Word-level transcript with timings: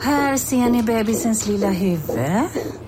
Här 0.00 0.36
ser 0.36 0.70
ni 0.70 0.82
bebisens 0.82 1.46
lilla 1.46 1.70
huvud. 1.70 2.18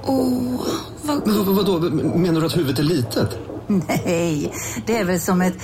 Åh, 0.02 0.66
vad... 1.02 1.26
Men 1.26 1.44
vad, 1.44 1.56
vadå, 1.56 1.90
menar 2.18 2.40
du 2.40 2.46
att 2.46 2.56
huvudet 2.56 2.78
är 2.78 2.82
litet? 2.82 3.38
Nej, 3.66 4.52
det 4.86 4.96
är 4.96 5.04
väl 5.04 5.20
som 5.20 5.40
ett 5.42 5.54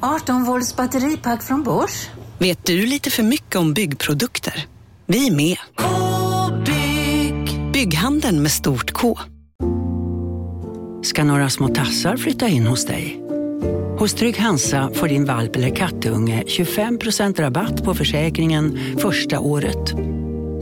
18 0.00 0.44
volts 0.44 0.76
batteripack 0.76 1.42
från 1.42 1.62
Bors. 1.62 2.08
Vet 2.38 2.64
du 2.64 2.86
lite 2.86 3.10
för 3.10 3.22
mycket 3.22 3.56
om 3.56 3.74
byggprodukter? 3.74 4.66
Vi 5.06 5.26
är 5.26 5.32
med. 5.32 5.56
-bygg. 5.76 7.72
Bygghandeln 7.72 8.42
med 8.42 8.50
stort 8.50 8.92
K. 8.92 9.18
Ska 11.02 11.24
några 11.24 11.50
små 11.50 11.68
tassar 11.68 12.16
flytta 12.16 12.48
in 12.48 12.66
hos 12.66 12.86
dig? 12.86 13.20
Hos 13.98 14.14
Trygg 14.14 14.38
Hansa 14.38 14.90
får 14.94 15.08
din 15.08 15.24
valp 15.24 15.56
eller 15.56 15.76
kattunge 15.76 16.42
25% 16.46 17.40
rabatt 17.40 17.84
på 17.84 17.94
försäkringen 17.94 18.78
första 18.98 19.38
året. 19.40 19.94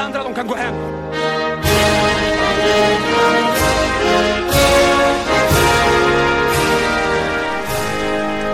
Alla 0.00 0.06
andra 0.06 0.22
de 0.22 0.34
kan 0.34 0.46
gå 0.46 0.54
hem. 0.54 0.74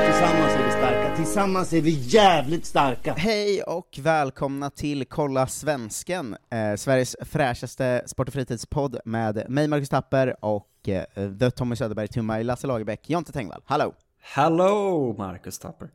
Tillsammans 0.07 0.55
är 0.55 0.65
vi 0.65 0.71
starka, 0.71 1.17
tillsammans 1.17 1.73
är 1.73 1.81
vi 1.81 1.91
jävligt 1.91 2.67
starka! 2.67 3.15
Hej 3.17 3.63
och 3.63 3.99
välkomna 4.03 4.71
till 4.71 5.07
Kolla 5.07 5.47
Svensken, 5.47 6.37
eh, 6.51 6.77
Sveriges 6.77 7.17
fräschaste 7.21 8.03
sport 8.07 8.29
och 8.29 8.35
fritidspodd 8.35 8.99
med 9.05 9.45
mig 9.49 9.69
Marcus 9.69 9.89
Tapper 9.89 10.45
och 10.45 10.89
eh, 10.89 11.05
The 11.39 11.51
Tommy 11.51 11.77
Söderberg, 11.77 12.09
to 12.09 12.23
my 12.23 12.43
Lasse 12.43 12.67
Lagerbäck, 12.67 13.11
Jonte 13.11 13.33
Tengvall. 13.33 13.63
Hallå! 13.65 13.95
Hallå 14.35 15.15
Marcus 15.19 15.59
Tapper. 15.59 15.89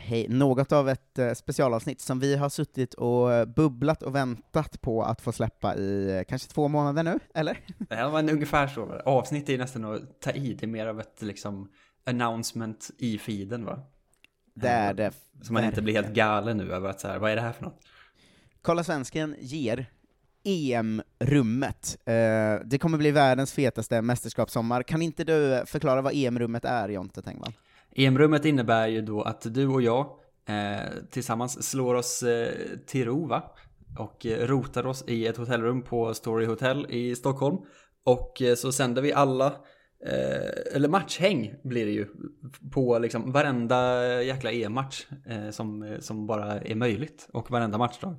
Hej, 0.00 0.28
något 0.28 0.72
av 0.72 0.88
ett 0.88 1.18
eh, 1.18 1.32
specialavsnitt 1.32 2.00
som 2.00 2.20
vi 2.20 2.36
har 2.36 2.48
suttit 2.48 2.94
och 2.94 3.32
eh, 3.32 3.44
bubblat 3.46 4.02
och 4.02 4.14
väntat 4.14 4.80
på 4.80 5.02
att 5.02 5.20
få 5.20 5.32
släppa 5.32 5.76
i 5.76 6.16
eh, 6.18 6.24
kanske 6.24 6.48
två 6.48 6.68
månader 6.68 7.02
nu, 7.02 7.18
eller? 7.34 7.60
Ja, 7.88 8.10
men 8.10 8.30
ungefär 8.30 8.66
så. 8.66 9.00
Avsnitt 9.04 9.48
är 9.48 9.58
nästan 9.58 9.84
att 9.84 10.20
ta 10.20 10.30
i, 10.30 10.54
det 10.54 10.66
är 10.66 10.68
mer 10.68 10.86
av 10.86 11.00
ett 11.00 11.22
liksom 11.22 11.68
announcement 12.06 12.90
i 12.98 13.18
feeden 13.18 13.64
va? 13.64 13.80
Det 14.54 14.68
är 14.68 14.94
det. 14.94 15.12
Så 15.42 15.52
man 15.52 15.64
inte 15.64 15.82
blir 15.82 15.94
helt 15.94 16.14
galen 16.14 16.56
nu 16.56 16.72
över 16.72 16.88
att 16.88 17.00
så 17.00 17.08
här, 17.08 17.18
vad 17.18 17.30
är 17.30 17.36
det 17.36 17.42
här 17.42 17.52
för 17.52 17.64
något? 17.64 17.80
Kolla 18.62 18.84
Svensken 18.84 19.36
ger 19.40 19.86
EM-rummet. 20.44 21.98
Det 22.64 22.78
kommer 22.80 22.98
bli 22.98 23.10
världens 23.10 23.52
fetaste 23.52 24.02
mästerskapssommar. 24.02 24.82
Kan 24.82 25.02
inte 25.02 25.24
du 25.24 25.62
förklara 25.66 26.02
vad 26.02 26.12
EM-rummet 26.14 26.64
är, 26.64 26.88
Jonte 26.88 27.22
Tengvall? 27.22 27.52
EM-rummet 27.94 28.44
innebär 28.44 28.88
ju 28.88 29.02
då 29.02 29.22
att 29.22 29.54
du 29.54 29.68
och 29.68 29.82
jag 29.82 30.06
eh, 30.48 30.92
tillsammans 31.10 31.70
slår 31.70 31.94
oss 31.94 32.22
eh, 32.22 32.52
till 32.86 33.04
ro 33.04 33.26
va? 33.26 33.42
Och 33.98 34.26
eh, 34.26 34.46
rotar 34.46 34.86
oss 34.86 35.04
i 35.06 35.26
ett 35.26 35.36
hotellrum 35.36 35.82
på 35.82 36.14
Story 36.14 36.46
Hotel 36.46 36.86
i 36.88 37.16
Stockholm. 37.16 37.58
Och 38.04 38.42
eh, 38.42 38.54
så 38.54 38.72
sänder 38.72 39.02
vi 39.02 39.12
alla, 39.12 39.46
eh, 40.06 40.74
eller 40.74 40.88
matchhäng 40.88 41.54
blir 41.64 41.86
det 41.86 41.92
ju, 41.92 42.06
på 42.72 42.98
liksom 42.98 43.32
varenda 43.32 44.22
jäkla 44.22 44.52
EM-match 44.52 45.06
eh, 45.26 45.50
som, 45.50 45.82
eh, 45.82 45.98
som 45.98 46.26
bara 46.26 46.60
är 46.60 46.74
möjligt. 46.74 47.28
Och 47.32 47.50
varenda 47.50 47.78
matchdag. 47.78 48.16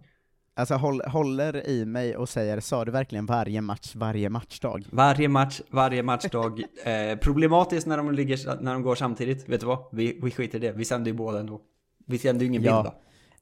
Alltså 0.59 0.75
håll, 0.75 1.01
håller 1.01 1.67
i 1.67 1.85
mig 1.85 2.17
och 2.17 2.29
säger, 2.29 2.59
sa 2.59 2.85
du 2.85 2.91
verkligen 2.91 3.25
varje 3.25 3.61
match, 3.61 3.91
varje 3.95 4.29
matchdag? 4.29 4.85
Varje 4.91 5.27
match, 5.29 5.61
varje 5.69 6.03
matchdag. 6.03 6.63
Eh, 6.85 7.15
problematiskt 7.17 7.87
när 7.87 7.97
de, 7.97 8.11
ligger, 8.11 8.61
när 8.61 8.73
de 8.73 8.81
går 8.81 8.95
samtidigt. 8.95 9.49
Vet 9.49 9.59
du 9.61 9.67
vad? 9.67 9.79
Vi, 9.91 10.19
vi 10.23 10.31
skiter 10.31 10.57
i 10.57 10.61
det. 10.61 10.71
Vi 10.71 10.85
sänder 10.85 11.11
ju 11.11 11.17
båda 11.17 11.39
ändå. 11.39 11.61
Vi 12.05 12.17
sänder 12.17 12.41
ju 12.45 12.47
ingen 12.47 12.63
Ja. 12.63 12.83
bild 12.83 12.93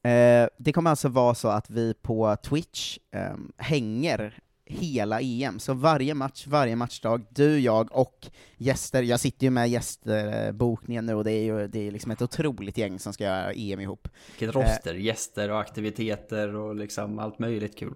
då. 0.02 0.08
Eh, 0.08 0.48
det 0.58 0.72
kommer 0.72 0.90
alltså 0.90 1.08
vara 1.08 1.34
så 1.34 1.48
att 1.48 1.70
vi 1.70 1.94
på 2.02 2.36
Twitch 2.42 2.98
ehm, 3.12 3.52
hänger 3.56 4.38
hela 4.68 5.20
EM, 5.20 5.58
så 5.58 5.74
varje 5.74 6.14
match, 6.14 6.46
varje 6.46 6.76
matchdag, 6.76 7.26
du, 7.30 7.58
jag 7.58 7.92
och 7.92 8.26
gäster, 8.56 9.02
jag 9.02 9.20
sitter 9.20 9.44
ju 9.44 9.50
med 9.50 9.68
gästbokningen 9.68 11.06
nu 11.06 11.14
och 11.14 11.24
det 11.24 11.32
är 11.32 11.42
ju 11.42 11.66
det 11.68 11.86
är 11.86 11.90
liksom 11.90 12.10
ett 12.10 12.22
otroligt 12.22 12.78
gäng 12.78 12.98
som 12.98 13.12
ska 13.12 13.24
göra 13.24 13.52
EM 13.52 13.80
ihop. 13.80 14.08
Vilket 14.38 14.56
roster, 14.56 14.94
gäster 14.94 15.50
och 15.50 15.60
aktiviteter 15.60 16.54
och 16.54 16.74
liksom 16.74 17.18
allt 17.18 17.38
möjligt 17.38 17.78
kul. 17.78 17.94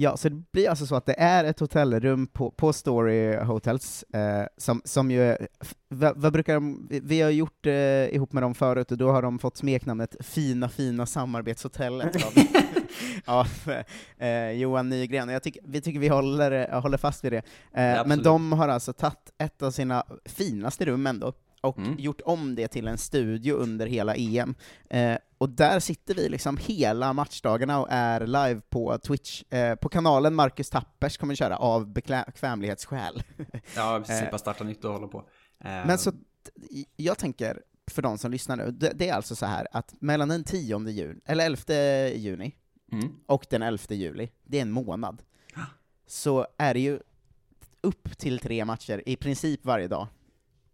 Ja, 0.00 0.16
så 0.16 0.28
det 0.28 0.42
blir 0.52 0.68
alltså 0.70 0.86
så 0.86 0.94
att 0.96 1.06
det 1.06 1.14
är 1.20 1.44
ett 1.44 1.60
hotellrum 1.60 2.26
på, 2.26 2.50
på 2.50 2.72
Story 2.72 3.36
Hotels, 3.36 4.02
eh, 4.02 4.46
som, 4.56 4.82
som 4.84 5.10
ju, 5.10 5.32
f- 5.60 5.74
vad, 5.88 6.16
vad 6.20 6.32
brukar 6.32 6.54
de, 6.54 6.88
vi- 6.90 7.20
har 7.20 7.30
gjort 7.30 7.66
eh, 7.66 7.72
ihop 8.14 8.32
med 8.32 8.42
dem 8.42 8.54
förut, 8.54 8.92
och 8.92 8.98
då 8.98 9.10
har 9.10 9.22
de 9.22 9.38
fått 9.38 9.56
smeknamnet 9.56 10.16
Fina 10.20 10.68
fina 10.68 11.06
samarbetshotellet 11.06 12.16
av, 13.24 13.46
eh, 14.18 14.50
Johan 14.50 14.88
Nygren, 14.88 15.28
jag 15.28 15.42
tycker, 15.42 15.62
vi 15.64 15.80
tycker 15.80 16.00
vi 16.00 16.08
håller, 16.08 16.80
håller 16.80 16.98
fast 16.98 17.24
vid 17.24 17.32
det. 17.32 17.42
Eh, 17.72 18.06
men 18.06 18.22
de 18.22 18.52
har 18.52 18.68
alltså 18.68 18.92
tagit 18.92 19.32
ett 19.38 19.62
av 19.62 19.70
sina 19.70 20.04
finaste 20.24 20.84
rum 20.84 21.06
ändå, 21.06 21.32
och 21.60 21.78
Mm. 21.78 21.98
gjort 21.98 22.20
om 22.24 22.54
det 22.54 22.68
till 22.68 22.88
en 22.88 22.98
studio 22.98 23.54
under 23.54 23.86
hela 23.86 24.14
EM. 24.16 24.54
Eh, 24.90 25.18
och 25.38 25.48
där 25.48 25.80
sitter 25.80 26.14
vi 26.14 26.28
liksom 26.28 26.56
hela 26.56 27.12
matchdagarna 27.12 27.80
och 27.80 27.86
är 27.90 28.26
live 28.26 28.60
på 28.70 28.98
Twitch, 28.98 29.42
eh, 29.52 29.74
på 29.74 29.88
kanalen 29.88 30.34
Marcus 30.34 30.70
Tappers 30.70 31.16
kommer 31.16 31.34
köra, 31.34 31.56
av 31.56 31.92
bekvämlighetsskäl. 31.92 33.22
Ja, 33.76 33.96
Eh. 33.96 34.04
slippa 34.18 34.38
starta 34.38 34.64
nytt 34.64 34.84
och 34.84 34.92
hålla 34.92 35.08
på. 35.08 35.18
Eh, 35.18 35.24
Men 35.86 35.98
så, 35.98 36.12
jag 36.96 37.18
tänker, 37.18 37.62
för 37.90 38.02
de 38.02 38.18
som 38.18 38.30
lyssnar 38.30 38.56
nu, 38.56 38.70
det, 38.70 38.92
det 38.94 39.08
är 39.08 39.14
alltså 39.14 39.36
så 39.36 39.46
här 39.46 39.66
att 39.72 39.94
mellan 40.00 40.28
den 40.28 40.44
10 40.44 40.88
juni, 40.88 41.20
eller 41.24 41.46
11 41.46 42.08
juni, 42.16 42.54
Mm. 42.92 43.08
och 43.26 43.46
den 43.50 43.62
11 43.62 43.94
juli, 43.94 44.28
det 44.44 44.58
är 44.58 44.62
en 44.62 44.70
månad, 44.70 45.22
så 46.06 46.46
är 46.58 46.74
det 46.74 46.80
ju 46.80 47.00
upp 47.80 48.18
till 48.18 48.38
tre 48.38 48.64
matcher 48.64 49.02
i 49.06 49.16
princip 49.16 49.64
varje 49.64 49.88
dag. 49.88 50.06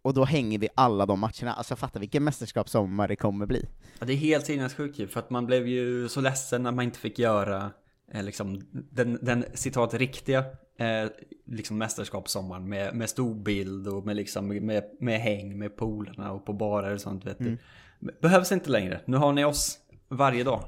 Och 0.04 0.14
då 0.14 0.24
hänger 0.24 0.58
vi 0.58 0.68
alla 0.74 1.06
de 1.06 1.20
matcherna, 1.20 1.54
alltså 1.54 1.76
fatta 1.76 1.98
vilken 1.98 2.24
mästerskapssommar 2.24 3.08
det 3.08 3.16
kommer 3.16 3.46
bli. 3.46 3.66
Ja, 3.98 4.06
det 4.06 4.12
är 4.12 4.16
helt 4.16 4.46
sinnessjukt 4.46 4.98
ju, 4.98 5.08
för 5.08 5.20
att 5.20 5.30
man 5.30 5.46
blev 5.46 5.68
ju 5.68 6.08
så 6.08 6.20
ledsen 6.20 6.62
när 6.62 6.72
man 6.72 6.84
inte 6.84 6.98
fick 6.98 7.18
göra 7.18 7.70
eh, 8.12 8.22
liksom, 8.22 8.60
den, 8.70 9.18
den 9.22 9.44
citat 9.54 9.94
riktiga 9.94 10.38
eh, 10.78 11.10
liksom 11.46 11.78
mästerskapssommaren 11.78 12.68
med, 12.68 12.94
med 12.94 13.10
stor 13.10 13.34
bild 13.34 13.88
och 13.88 14.06
med, 14.06 14.16
liksom, 14.16 14.48
med, 14.48 14.84
med 15.00 15.20
häng 15.20 15.58
med 15.58 15.76
polerna 15.76 16.32
och 16.32 16.46
på 16.46 16.52
barer 16.52 16.94
och 16.94 17.00
sånt 17.00 17.26
vet 17.26 17.40
Mm. 17.40 17.58
du. 18.00 18.12
Behövs 18.22 18.52
inte 18.52 18.70
längre. 18.70 19.00
Nu 19.04 19.16
har 19.16 19.32
ni 19.32 19.44
oss 19.44 19.78
varje 20.08 20.44
dag. 20.44 20.64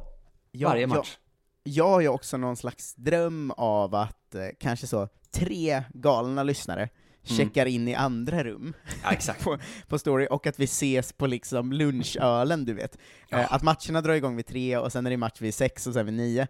Ja, 0.52 0.68
varje 0.68 0.86
match. 0.86 1.16
Jag 1.64 1.88
har 1.88 2.00
ju 2.00 2.08
också 2.08 2.36
någon 2.36 2.56
slags 2.56 2.94
dröm 2.94 3.50
av 3.50 3.94
att 3.94 4.34
eh, 4.34 4.46
kanske 4.60 4.86
så 4.86 5.08
tre 5.30 5.82
galna 5.94 6.42
lyssnare 6.42 6.88
checkar 7.26 7.66
in 7.66 7.88
i 7.88 7.94
andra 7.94 8.44
rum 8.44 8.56
Mm. 8.56 8.74
Ja, 9.02 9.12
exakt. 9.12 9.44
på, 9.44 9.58
på 9.88 9.98
story, 9.98 10.26
och 10.30 10.46
att 10.46 10.60
vi 10.60 10.64
ses 10.64 11.12
på 11.12 11.26
liksom 11.26 11.72
lunchölen, 11.72 12.64
du 12.64 12.74
vet. 12.74 12.98
Eh, 13.28 13.52
att 13.52 13.62
matcherna 13.62 14.00
drar 14.02 14.14
igång 14.14 14.36
vid 14.36 14.46
tre, 14.46 14.76
och 14.76 14.92
sen 14.92 15.06
är 15.06 15.10
det 15.10 15.16
match 15.16 15.40
vid 15.40 15.54
sex, 15.54 15.86
och 15.86 15.94
sen 15.94 16.06
vid 16.06 16.14
nio. 16.14 16.46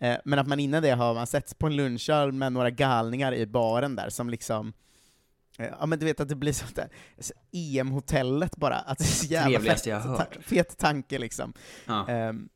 Eh, 0.00 0.16
men 0.24 0.38
att 0.38 0.46
man 0.46 0.60
innan 0.60 0.82
det 0.82 0.90
har 0.90 1.14
man 1.14 1.26
setts 1.26 1.54
på 1.54 1.66
en 1.66 1.76
lunchöl 1.76 2.32
med 2.32 2.52
några 2.52 2.70
galningar 2.70 3.34
i 3.34 3.46
baren 3.46 3.96
där, 3.96 4.08
som 4.10 4.30
liksom 4.30 4.72
eh, 5.58 5.66
Ja 5.80 5.86
men 5.86 5.98
du 5.98 6.04
vet 6.06 6.20
att 6.20 6.28
det 6.28 6.34
blir 6.36 6.52
sånt 6.52 6.76
där, 6.76 6.88
så 7.18 7.32
EM-hotellet 7.52 8.56
bara, 8.56 8.76
att 8.76 8.98
det 8.98 9.04
är 9.04 9.06
så 9.06 9.26
jävla 9.26 9.48
Trevligaste 9.58 9.90
fett, 9.90 10.04
jag 10.04 10.16
hört. 10.16 10.38
fet 10.42 10.78
tanke 10.78 11.18
liksom. 11.18 11.52
Ja. 11.86 12.08
Ehm, 12.08 12.48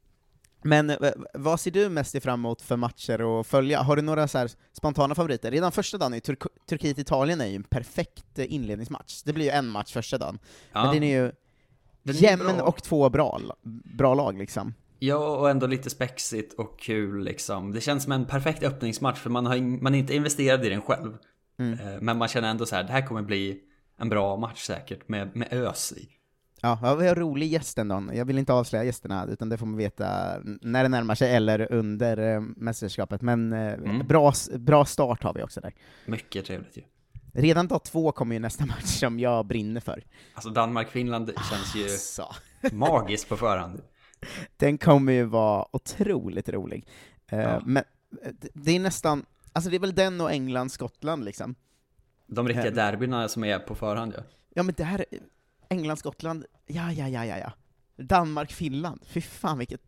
men 0.65 0.91
eh, 0.91 0.97
vad 1.35 1.61
ser 1.61 1.71
du 1.71 1.89
mest 1.89 2.23
fram 2.23 2.41
emot 2.41 2.63
för 2.63 2.77
matcher 2.77 3.41
att 3.41 3.47
följa? 3.47 3.83
Har 3.83 3.97
du 3.97 4.03
några 4.03 4.29
så 4.29 4.39
här 4.39 4.51
spontana 4.73 5.15
favoriter? 5.15 5.51
Redan 5.51 5.73
första 5.73 5.99
dagen 5.99 6.15
i 6.15 6.21
Tur- 6.21 6.49
Turkiet-Italien 6.69 7.41
är 7.41 7.47
ju 7.47 7.57
en 7.57 7.63
perfekt 7.63 8.39
eh, 8.39 8.53
inledningsmatch. 8.55 9.23
Det 9.23 9.33
blir 9.33 9.45
ju 9.45 9.51
en 9.51 9.69
match 9.69 9.93
första 9.93 10.19
dagen. 10.19 10.39
Ja. 10.73 10.85
Men 10.85 10.95
den 10.95 11.03
är 11.03 11.23
ju 11.23 11.33
Den 12.03 12.17
jämn 12.17 12.61
och 12.61 12.83
två 12.83 13.11
bra, 13.11 13.41
bra 13.99 14.15
lag 14.15 14.39
liksom. 14.39 14.75
Ja, 14.99 15.37
och 15.37 15.51
ändå 15.51 15.67
lite 15.67 15.91
spexigt 15.91 16.53
och 16.55 16.81
kul 16.81 17.25
liksom. 17.25 17.73
Det 17.73 17.81
känns 17.81 18.03
som 18.03 18.13
en 18.13 18.25
perfekt 18.27 18.63
öppningsmatch 18.63 19.19
för 19.19 19.31
man, 19.31 19.47
har 19.47 19.55
in, 19.57 19.83
man 19.83 19.95
är 19.95 19.99
inte 19.99 20.15
investerad 20.15 20.65
i 20.65 20.69
den 20.69 20.83
själv. 20.83 21.17
Mm. 21.59 21.73
Eh, 21.81 22.01
Men 22.01 22.19
man 22.19 22.29
känner 22.29 22.51
ändå 22.51 22.67
så 22.67 22.77
här, 22.77 22.85
det 22.85 22.93
här 22.93 23.07
kommer 23.07 23.23
bli 23.23 23.61
en 23.99 24.09
bra 24.09 24.37
match 24.37 24.63
säkert 24.63 25.09
med, 25.09 25.37
med 25.37 25.53
ös 25.53 25.93
i. 25.93 26.09
Ja, 26.63 26.79
ja, 26.83 26.95
vi 26.95 27.09
har 27.09 27.15
rolig 27.15 27.53
gäst 27.53 27.79
ändå. 27.79 28.03
Jag 28.13 28.25
vill 28.25 28.39
inte 28.39 28.53
avslöja 28.53 28.85
gästerna, 28.85 29.27
utan 29.31 29.49
det 29.49 29.59
får 29.59 29.67
man 29.67 29.77
veta 29.77 30.39
när 30.45 30.83
det 30.83 30.89
närmar 30.89 31.15
sig, 31.15 31.35
eller 31.35 31.73
under 31.73 32.35
eh, 32.35 32.41
mästerskapet. 32.41 33.23
Men 33.23 33.53
eh, 33.53 33.73
Mm. 33.73 34.07
bra, 34.07 34.33
bra 34.59 34.85
start 34.85 35.23
har 35.23 35.35
vi 35.35 35.43
också 35.43 35.61
där. 35.61 35.73
Mycket 36.07 36.45
trevligt 36.47 36.77
ju. 36.77 36.83
Redan 37.33 37.69
dag 37.69 37.85
två 37.85 38.13
kommer 38.13 38.35
ju 38.35 38.39
nästa 38.41 38.67
match 38.67 38.85
som 38.85 39.19
jag 39.21 39.47
brinner 39.47 39.81
för. 39.81 40.05
Alltså 40.35 40.51
Danmark-Finland 40.51 41.33
känns 41.51 41.75
ju 41.77 41.89
Så. 41.89 42.35
magiskt 42.73 43.29
på 43.29 43.37
förhand. 43.37 43.83
Den 44.57 44.79
kommer 44.79 45.13
ju 45.13 45.25
vara 45.25 45.67
otroligt 45.73 46.49
rolig. 46.49 46.87
Eh, 47.29 47.39
Ja. 47.41 47.63
Men 47.67 47.85
det- 48.53 48.71
är 48.77 48.81
nästan, 48.81 49.27
alltså 49.53 49.71
det 49.71 49.77
är 49.77 49.81
väl 49.81 49.95
den 49.95 50.21
och 50.21 50.33
England-Skottland 50.33 51.25
liksom. 51.25 51.55
De 52.27 52.49
riktiga 52.49 52.71
derbyna 52.71 53.29
som 53.29 53.45
är 53.45 53.59
på 53.59 53.75
förhand 53.75 54.13
ja. 54.17 54.23
Ja 54.55 54.63
men 54.63 54.75
det 54.77 54.85
här, 54.85 55.05
England-Skottland, 55.75 56.45
ja 56.67 56.93
ja 56.93 57.09
ja 57.09 57.27
ja 57.27 57.39
ja. 57.39 57.53
Danmark-Finland, 58.05 59.01
fy 59.07 59.21
fan 59.21 59.59
vilket, 59.59 59.81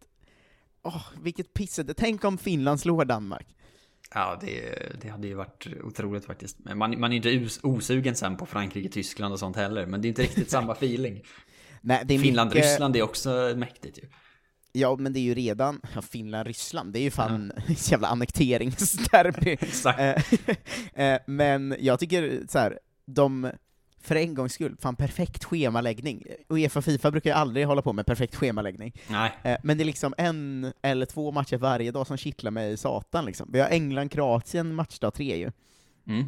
åh 0.82 1.02
vilket 1.22 1.54
pissede. 1.54 1.94
Tänk 1.94 2.24
om 2.24 2.38
Finland 2.38 2.80
slår 2.80 3.04
Danmark. 3.04 3.46
Ja, 4.14 4.38
det, 4.40 4.78
det 5.02 5.08
hade 5.08 5.28
ju 5.28 5.34
varit 5.34 5.66
otroligt 5.84 6.24
faktiskt. 6.24 6.58
Men 6.58 6.78
man, 6.78 7.00
man 7.00 7.12
är 7.12 7.16
inte 7.16 7.48
osugen 7.62 8.14
sen 8.14 8.36
på 8.36 8.46
Frankrike, 8.46 8.88
Tyskland 8.88 9.32
och 9.32 9.38
sånt 9.38 9.56
heller. 9.56 9.86
Men 9.86 10.02
det 10.02 10.06
är 10.06 10.08
inte 10.08 10.22
riktigt 10.22 10.50
samma 10.50 10.72
feeling. 10.76 11.22
Nej, 11.80 12.02
det 12.04 12.14
är 12.14 12.18
Finland, 12.18 12.50
mycket- 12.50 12.64
Ryssland 12.64 12.96
är 12.96 13.02
också 13.02 13.52
mäktigt 13.56 13.98
ju. 13.98 14.02
Ja, 14.72 14.96
men 14.96 15.12
det 15.12 15.18
är 15.18 15.22
ju 15.22 15.34
redan, 15.34 15.80
ja, 15.94 16.02
Finland-Ryssland, 16.02 16.92
det 16.92 16.98
är 16.98 17.02
ju 17.02 17.10
fan 17.10 17.52
ett 17.68 17.90
jävla 17.90 18.08
annekteringsderby. 18.08 19.50
Exakt. 19.60 19.98
Eh, 20.94 21.04
eh, 21.06 21.20
men 21.26 21.76
jag 21.78 22.00
tycker 22.00 22.42
så 22.48 22.58
här, 22.58 22.78
de, 23.06 23.50
för 24.06 24.14
en 24.14 24.34
gångs 24.34 24.52
skull, 24.52 24.76
fan 24.80 24.96
perfekt 24.96 25.44
schemaläggning. 25.44 26.24
Uefa 26.48 26.82
Fifa 26.82 27.10
brukar 27.10 27.30
ju 27.30 27.36
aldrig 27.36 27.66
hålla 27.66 27.82
på 27.82 27.92
med 27.92 28.06
perfekt 28.06 28.34
schemaläggning. 28.34 28.92
Nej. 29.08 29.32
Eh, 29.42 29.56
men 29.62 29.78
det 29.78 29.82
är 29.82 29.86
liksom 29.86 30.14
en 30.18 30.72
eller 30.82 31.06
två 31.06 31.32
matcher 31.32 31.56
varje 31.56 31.90
dag 31.90 32.06
som 32.06 32.16
kittlar 32.16 32.50
mig 32.50 32.72
i 32.72 32.76
satan 32.76 33.24
liksom. 33.24 33.50
Vi 33.52 33.60
har 33.60 33.68
England-Kroatien 33.68 34.74
matchdag 34.74 35.14
tre 35.14 35.36
ju. 35.36 35.52
Mm. 36.06 36.24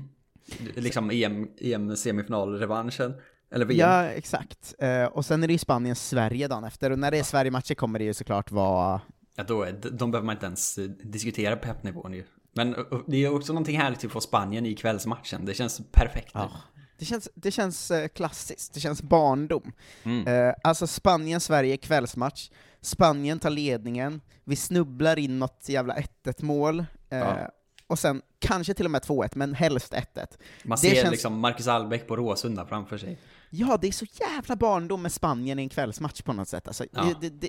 Liksom 0.74 1.10
EM, 1.10 1.48
EM-semifinalrevanschen. 1.60 3.14
Eller 3.50 3.64
VM. 3.64 3.78
Ja, 3.78 4.04
exakt. 4.04 4.74
Eh, 4.78 5.04
och 5.04 5.24
sen 5.24 5.42
är 5.42 5.46
det 5.46 5.52
ju 5.52 5.58
Spanien-Sverige 5.58 6.48
dagen 6.48 6.64
efter, 6.64 6.90
och 6.90 6.98
när 6.98 7.10
det 7.10 7.18
är 7.18 7.22
Sverige-matcher 7.22 7.74
kommer 7.74 7.98
det 7.98 8.04
ju 8.04 8.14
såklart 8.14 8.50
vara 8.50 9.00
Ja, 9.36 9.44
då 9.44 9.62
är, 9.62 9.72
de 9.72 10.10
behöver 10.10 10.26
man 10.26 10.34
inte 10.36 10.46
ens 10.46 10.78
eh, 10.78 10.84
diskutera 10.84 11.56
peppnivån 11.56 12.14
ju. 12.14 12.24
Men 12.52 12.76
det 13.06 13.24
är 13.24 13.34
också 13.34 13.52
någonting 13.52 13.78
härligt 13.78 14.04
att 14.04 14.12
få 14.12 14.20
Spanien 14.20 14.66
i 14.66 14.74
kvällsmatchen. 14.74 15.44
Det 15.44 15.54
känns 15.54 15.80
perfekt. 15.92 16.30
Ja. 16.34 16.50
Det 16.98 17.04
känns, 17.04 17.28
det 17.34 17.50
känns 17.50 17.90
eh, 17.90 18.08
klassiskt, 18.08 18.74
det 18.74 18.80
känns 18.80 19.02
barndom. 19.02 19.72
Mm. 20.02 20.26
Eh, 20.26 20.54
alltså 20.64 20.86
Spanien-Sverige 20.86 21.76
kvällsmatch, 21.76 22.50
Spanien 22.80 23.38
tar 23.38 23.50
ledningen, 23.50 24.20
vi 24.44 24.56
snubblar 24.56 25.18
in 25.18 25.38
något 25.38 25.64
jävla 25.68 25.94
1-1 25.96 26.44
mål, 26.44 26.78
eh, 27.10 27.18
Ja. 27.18 27.50
och 27.86 27.98
sen 27.98 28.22
kanske 28.38 28.74
till 28.74 28.84
och 28.84 28.90
med 28.90 29.02
2-1, 29.02 29.30
men 29.34 29.54
helst 29.54 29.92
1-1. 29.92 30.38
Man 30.64 30.78
Det 30.82 30.88
ser 30.88 30.94
känns- 30.94 31.10
liksom 31.10 31.38
Marcus 31.40 31.66
Albeck 31.68 32.06
på 32.06 32.16
Råsunda 32.16 32.66
framför 32.66 32.98
sig. 32.98 33.18
Ja, 33.50 33.78
det 33.80 33.88
är 33.88 33.92
så 33.92 34.06
jävla 34.12 34.56
barndom 34.56 35.02
med 35.02 35.12
Spanien 35.12 35.58
i 35.58 35.62
en 35.62 35.68
kvällsmatch 35.68 36.22
på 36.22 36.32
något 36.32 36.48
sätt. 36.48 36.66
Alltså, 36.68 36.84
Ja. 36.92 37.14
det, 37.20 37.28
det, 37.30 37.48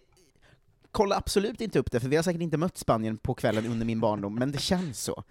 kolla 0.92 1.16
absolut 1.16 1.62
inte 1.62 1.80
upp 1.80 1.92
det, 1.92 2.00
för 2.00 2.07
vi 2.10 2.16
har 2.16 2.24
säkert 2.24 2.42
inte 2.42 2.57
mött 2.57 2.78
Spanien 2.78 3.18
på 3.18 3.34
kvällen 3.34 3.66
under 3.66 3.86
min 3.86 4.00
barndom, 4.00 4.36
men 4.36 4.51
det 4.51 4.60
känns 4.62 5.04
så. 5.04 5.24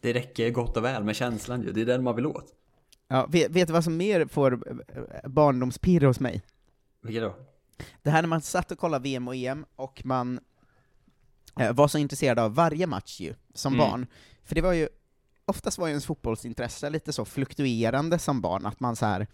Det 0.00 0.12
räcker 0.12 0.50
gott 0.50 0.76
och 0.76 0.84
väl 0.84 1.04
med 1.04 1.16
känslan 1.16 1.62
ju. 1.62 1.72
Det 1.72 1.80
är 1.80 1.86
den 1.86 2.02
man 2.02 2.16
vill 2.16 2.26
åt. 2.26 2.46
Ja, 3.12 3.26
vet, 3.26 3.50
vet 3.50 3.66
du 3.66 3.72
vad 3.72 3.84
som 3.84 3.96
mer 3.96 4.26
får 4.26 4.52
eh, 4.52 5.28
barndomspirr 5.28 6.06
hos 6.06 6.20
mig? 6.20 6.42
Vilket 7.02 7.22
då? 7.22 7.34
Det 8.02 8.10
här 8.10 8.22
när 8.22 8.28
man 8.28 8.40
satt 8.42 8.70
och 8.70 8.78
kollade 8.78 9.02
VM 9.02 9.28
och 9.28 9.36
EM, 9.36 9.66
och 9.76 10.00
man 10.04 10.40
eh, 11.60 11.72
var 11.72 11.88
så 11.88 11.98
intresserad 11.98 12.38
av 12.38 12.54
varje 12.54 12.86
match 12.86 13.20
ju, 13.20 13.34
som 13.54 13.74
Mm. 13.74 13.86
barn. 13.90 14.06
För 14.44 14.54
det 14.54 14.60
var 14.60 14.72
ju, 14.72 14.88
oftast 15.44 15.78
var 15.78 15.86
ju 15.86 15.90
ens 15.90 16.06
fotbollsintresse 16.06 16.90
lite 16.90 17.12
så 17.12 17.24
fluktuerande 17.24 18.18
som 18.18 18.40
barn, 18.40 18.66
att 18.66 18.80
man 18.80 18.96
så 18.96 19.06
här 19.06 19.26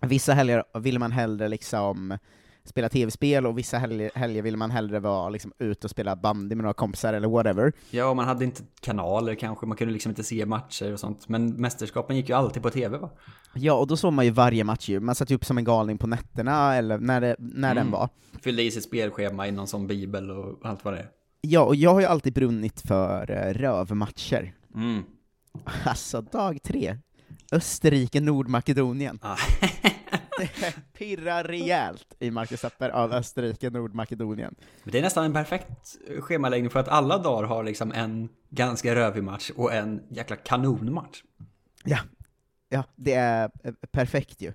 vissa 0.00 0.34
helger 0.34 0.78
ville 0.78 0.98
man 0.98 1.12
hellre 1.12 1.48
liksom 1.48 2.18
spela 2.68 2.88
tv-spel, 2.88 3.46
och 3.46 3.58
vissa 3.58 3.78
helger, 3.78 4.10
helger 4.14 4.42
ville 4.42 4.56
man 4.56 4.70
hellre 4.70 5.00
vara 5.00 5.28
liksom 5.28 5.52
ute 5.58 5.86
och 5.86 5.90
spela 5.90 6.16
bandy 6.16 6.54
med 6.54 6.62
några 6.62 6.74
kompisar 6.74 7.12
eller 7.14 7.28
whatever. 7.28 7.72
Ja, 7.90 8.14
man 8.14 8.24
hade 8.24 8.44
inte 8.44 8.62
kanaler 8.80 9.34
kanske. 9.34 9.66
Man 9.66 9.76
kunde 9.76 9.92
liksom 9.92 10.10
inte 10.10 10.24
se 10.24 10.46
matcher 10.46 10.92
och 10.92 11.00
sånt. 11.00 11.28
Men 11.28 11.46
mästerskapen 11.52 12.16
gick 12.16 12.28
ju 12.28 12.34
alltid 12.34 12.62
på 12.62 12.70
tv 12.70 12.98
va? 12.98 13.10
Ja, 13.54 13.72
och 13.72 13.86
då 13.86 13.96
såg 13.96 14.12
man 14.12 14.24
ju 14.24 14.30
varje 14.30 14.64
match 14.64 14.88
ju, 14.88 15.00
man 15.00 15.14
satt 15.14 15.30
ju 15.30 15.34
upp 15.34 15.44
som 15.44 15.58
en 15.58 15.64
galning 15.64 15.98
på 15.98 16.06
nätterna, 16.06 16.74
eller 16.74 16.98
när, 16.98 17.20
det, 17.20 17.36
när 17.38 17.74
den 17.74 17.86
Mm. 17.86 17.92
var. 17.92 18.08
Fyllde 18.42 18.62
i 18.62 18.70
sitt 18.70 18.84
spelschema 18.84 19.48
i 19.48 19.52
någon 19.52 19.66
sån 19.66 19.86
bibel 19.86 20.30
och 20.30 20.58
allt 20.62 20.84
vad 20.84 20.94
det 20.94 21.00
är. 21.00 21.08
Ja, 21.40 21.60
och 21.60 21.76
jag 21.76 21.92
har 21.92 22.00
ju 22.00 22.06
alltid 22.06 22.32
brunnit 22.32 22.80
för 22.80 23.30
eh, 23.30 23.54
rövmatcher. 23.54 24.54
Mm. 24.74 25.02
Alltså, 25.84 26.20
dag 26.20 26.58
tre. 26.62 26.96
Österrike, 27.52 28.20
Nordmakedonien. 28.20 29.18
Ah. 29.22 29.36
det 30.38 30.74
pirrar 30.92 31.44
rejält 31.44 32.14
i 32.18 32.30
Marcus 32.30 32.60
Zapper 32.60 32.90
av 32.90 33.12
Österrike, 33.12 33.70
Nordmakedonien. 33.70 34.54
Men 34.82 34.92
Det 34.92 34.98
är 34.98 35.02
nästan 35.02 35.24
en 35.24 35.32
perfekt 35.32 35.96
schemaläggning 36.20 36.70
för 36.70 36.80
att 36.80 36.88
alla 36.88 37.18
dagar 37.18 37.48
har 37.48 37.64
liksom 37.64 37.92
en 37.92 38.28
ganska 38.48 38.94
rövig 38.94 39.22
match 39.22 39.50
och 39.56 39.74
en 39.74 40.02
jäkla 40.08 40.36
kanonmatch. 40.36 41.22
Ja, 41.84 41.98
ja 42.68 42.84
det 42.96 43.12
är 43.12 43.50
eh, 43.64 43.72
perfekt 43.90 44.42
ju. 44.42 44.52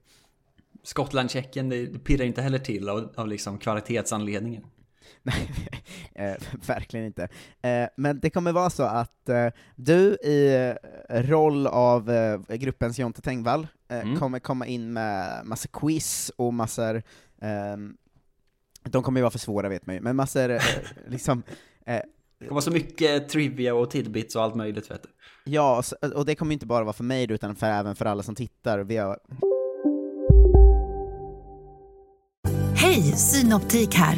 Skottland-Tjeckien, 0.84 1.70
det 1.70 1.86
det 1.86 2.00
pirrar 2.00 2.26
inte 2.26 2.42
heller 2.42 2.60
till 2.60 2.90
av, 2.90 3.14
av 3.16 3.28
liksom 3.28 3.58
kvalitetsanledningen. 3.58 4.64
Nej, 5.24 5.50
eh, 6.16 6.34
verkligen 6.68 7.06
inte. 7.06 7.28
Eh, 7.62 7.88
men 7.98 8.20
det 8.20 8.30
kommer 8.30 8.52
vara 8.52 8.70
så 8.70 8.84
att 8.84 9.30
eh, 9.30 9.48
du 9.76 10.16
i 10.16 10.56
eh, 11.10 11.22
roll 11.24 11.68
av 11.68 12.10
eh, 12.12 12.40
gruppens 12.56 13.00
Jonte 13.00 13.22
Tengvall 13.22 13.68
eh, 13.90 14.00
Mm. 14.00 14.20
kommer 14.20 14.40
komma 14.40 14.66
in 14.68 14.94
med 14.94 15.42
massa 15.46 15.68
quiz 15.74 16.32
och 16.36 16.54
massor, 16.54 17.04
ehm, 17.42 17.98
de 18.84 19.04
kommer 19.04 19.20
ju 19.20 19.22
vara 19.22 19.32
för 19.32 19.40
svåra 19.40 19.70
vet 19.70 19.86
man 19.86 19.96
ju, 19.96 20.02
men 20.02 20.16
massor 20.16 20.50
eh, 20.52 20.62
liksom, 21.08 21.44
eh, 21.86 21.94
Det 22.40 22.46
kommer 22.46 22.52
vara 22.52 22.62
så 22.62 22.72
mycket 22.72 23.30
trivia 23.30 23.74
och 23.76 23.92
tidbits 23.92 24.36
och 24.36 24.44
allt 24.44 24.56
möjligt 24.56 24.92
vet 24.92 25.04
du. 25.04 25.10
ja, 25.52 25.84
och 26.16 26.26
det 26.26 26.36
kommer 26.36 26.54
inte 26.54 26.66
bara 26.66 26.84
vara 26.84 26.94
för 26.94 27.04
mig 27.04 27.32
utan 27.32 27.56
för, 27.56 27.68
även 27.68 27.96
för 27.96 28.06
alla 28.06 28.24
som 28.24 28.36
tittar. 28.36 28.80
Vi 28.80 28.98
har, 28.98 29.20
Hej, 32.76 33.02
Synoptik 33.02 33.96
här. 33.96 34.18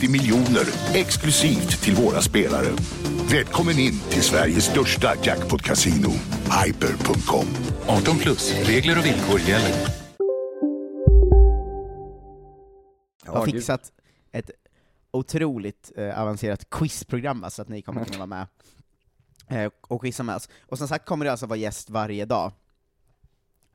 miljoner 0.09 0.65
exklusivt 0.93 1.81
till 1.83 1.95
våra 1.95 2.21
spelare. 2.21 2.67
Välkommen 3.31 3.79
in 3.79 3.99
till 4.09 4.21
Sveriges 4.21 4.65
största 4.65 5.13
jackpot-kasino, 5.23 6.11
hyper.com. 6.65 7.45
18 7.87 8.17
plus, 8.17 8.53
regler 8.67 8.99
och 8.99 9.05
villkor 9.05 9.39
gäller. 9.39 10.01
har 13.31 13.45
fixat 13.45 13.91
ett 14.31 14.51
otroligt 15.11 15.91
eh, 15.95 16.21
avancerat 16.21 16.69
quizprogram, 16.69 17.45
så 17.49 17.61
att 17.61 17.69
ni 17.69 17.81
kommer 17.81 18.05
kunna 18.05 18.25
vara 18.25 18.47
med 19.47 19.65
eh, 19.65 19.71
och 19.81 20.01
quizza 20.01 20.23
med 20.23 20.35
oss. 20.35 20.49
Och 20.61 20.77
som 20.77 20.87
sagt 20.87 21.05
kommer 21.05 21.25
det 21.25 21.31
alltså 21.31 21.45
vara 21.45 21.59
gäst 21.59 21.89
varje 21.89 22.25
dag. 22.25 22.51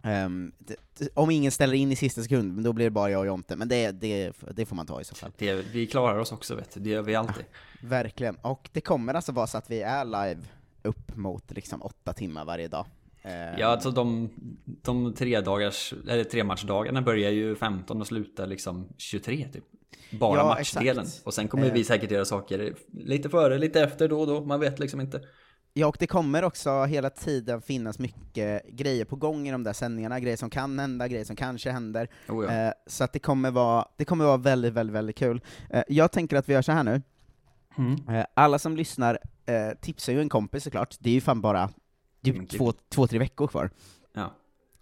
Ehm, 0.06 0.52
det, 0.58 0.76
det, 0.98 1.08
om 1.14 1.30
ingen 1.30 1.52
ställer 1.52 1.74
in 1.74 1.92
i 1.92 1.96
sista 1.96 2.22
sekund, 2.22 2.54
men 2.54 2.64
då 2.64 2.72
blir 2.72 2.84
det 2.86 2.90
bara 2.90 3.10
jag 3.10 3.20
och 3.20 3.26
Jonte, 3.26 3.56
men 3.56 3.68
det, 3.68 3.90
det, 3.90 4.32
det 4.54 4.66
får 4.66 4.76
man 4.76 4.86
ta 4.86 5.00
i 5.00 5.04
så 5.04 5.14
fall. 5.14 5.30
Vi 5.72 5.86
klarar 5.90 6.18
oss 6.18 6.32
också 6.32 6.54
vet 6.54 6.74
du, 6.74 6.80
det 6.80 6.90
gör 6.90 7.02
vi 7.02 7.14
alltid. 7.14 7.44
Verkligen, 7.82 8.34
och 8.42 8.68
det 8.72 8.80
kommer 8.80 9.14
alltså 9.14 9.32
vara 9.32 9.46
så 9.46 9.58
att 9.58 9.70
vi 9.70 9.80
är 9.82 10.04
live 10.04 10.40
upp 10.82 11.16
mot 11.16 11.50
liksom 11.50 11.82
åtta 11.82 12.12
timmar 12.12 12.44
varje 12.44 12.68
dag. 12.68 12.86
Ehm, 13.22 13.54
Ja, 13.58 13.66
alltså 13.66 13.90
de, 13.90 14.30
de 14.64 15.14
tre 15.14 15.40
dagars, 15.40 15.94
eller 16.08 16.24
tre 16.24 16.44
matchdagarna 16.44 17.02
börjar 17.02 17.30
ju 17.30 17.56
15 17.56 18.00
och 18.00 18.06
slutar 18.06 18.46
liksom 18.46 18.88
23 18.98 19.48
typ. 19.52 19.64
Bara 20.10 20.38
Ja, 20.38 20.44
matchdelen. 20.46 21.04
exakt. 21.04 21.26
Och 21.26 21.34
sen 21.34 21.48
kommer 21.48 21.66
Eh. 21.66 21.72
vi 21.72 21.84
säkert 21.84 22.10
göra 22.10 22.24
saker 22.24 22.74
lite 22.92 23.28
före, 23.28 23.58
lite 23.58 23.80
efter 23.82 24.08
då 24.08 24.20
och 24.20 24.26
då, 24.26 24.44
man 24.44 24.60
vet 24.60 24.78
liksom 24.78 25.00
inte. 25.00 25.20
Ja, 25.78 25.86
och 25.86 25.96
det 25.98 26.06
kommer 26.06 26.44
också 26.44 26.84
hela 26.84 27.10
tiden 27.10 27.62
finnas 27.62 27.98
mycket 27.98 28.66
grejer 28.68 29.04
på 29.04 29.16
gång 29.16 29.48
i 29.48 29.52
de 29.52 29.62
där 29.62 29.72
sändningarna, 29.72 30.20
grejer 30.20 30.36
som 30.36 30.50
kan 30.50 30.78
hända, 30.78 31.08
grejer 31.08 31.24
som 31.24 31.36
kanske 31.36 31.70
händer. 31.70 32.08
Oh 32.28 32.44
ja. 32.44 32.52
Eh, 32.52 32.72
så 32.86 33.04
att 33.04 33.12
det 33.12 33.18
kommer 33.18 33.50
vara, 33.50 33.88
det 33.96 34.04
kommer 34.04 34.24
vara 34.24 34.36
väldigt, 34.36 34.72
väldigt, 34.72 34.94
väldigt 34.94 35.16
kul. 35.16 35.40
Eh, 35.70 35.82
jag 35.88 36.12
tänker 36.12 36.36
att 36.36 36.48
vi 36.48 36.52
gör 36.52 36.62
så 36.62 36.72
här 36.72 36.84
nu. 36.84 37.02
Mm. 37.78 38.08
Eh, 38.08 38.26
alla 38.34 38.58
som 38.58 38.76
lyssnar 38.76 39.18
eh, 39.46 39.70
tipsar 39.80 40.12
ju 40.12 40.20
en 40.20 40.28
kompis 40.28 40.64
såklart, 40.64 40.96
det 40.98 41.10
är 41.10 41.14
ju 41.14 41.20
fan 41.20 41.40
bara 41.40 41.70
typ 42.24 42.34
Mm, 42.34 42.46
två, 42.46 42.72
två, 42.72 43.06
tre 43.06 43.18
veckor 43.18 43.46
kvar. 43.46 43.70